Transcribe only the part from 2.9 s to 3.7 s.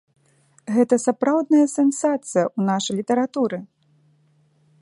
літаратуры.